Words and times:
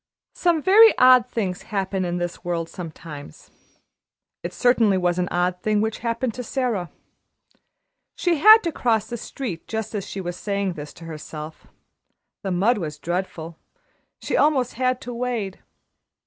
Some 0.33 0.63
very 0.63 0.97
odd 0.97 1.27
things 1.29 1.61
happen 1.61 2.05
in 2.05 2.17
this 2.17 2.43
world 2.43 2.69
sometimes. 2.69 3.51
It 4.41 4.51
certainly 4.51 4.97
was 4.97 5.19
an 5.19 5.27
odd 5.29 5.61
thing 5.61 5.79
which 5.79 5.99
happened 5.99 6.33
to 6.33 6.43
Sara. 6.43 6.89
She 8.15 8.37
had 8.39 8.63
to 8.63 8.71
cross 8.71 9.05
the 9.07 9.15
street 9.15 9.67
just 9.67 9.93
as 9.93 10.03
she 10.03 10.19
was 10.19 10.35
saying 10.35 10.73
this 10.73 10.91
to 10.93 11.05
herself 11.05 11.67
the 12.41 12.49
mud 12.49 12.79
was 12.79 12.97
dreadful 12.97 13.59
she 14.19 14.35
almost 14.35 14.73
had 14.73 14.99
to 15.01 15.13
wade. 15.13 15.59